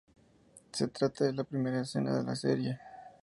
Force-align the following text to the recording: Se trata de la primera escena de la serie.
Se 0.71 0.87
trata 0.87 1.25
de 1.25 1.33
la 1.33 1.43
primera 1.43 1.81
escena 1.81 2.17
de 2.17 2.23
la 2.23 2.35
serie. 2.35 2.79